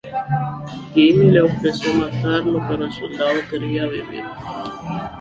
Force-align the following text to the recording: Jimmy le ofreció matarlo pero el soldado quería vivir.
Jimmy 0.95 1.29
le 1.29 1.41
ofreció 1.43 1.93
matarlo 1.93 2.59
pero 2.67 2.85
el 2.85 2.91
soldado 2.91 3.39
quería 3.51 3.85
vivir. 3.85 4.23